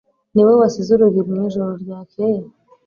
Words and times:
Niwowe 0.33 0.57
wasize 0.61 0.89
urugi 0.93 1.21
mwijoro 1.29 1.71
ryakeye? 1.83 2.39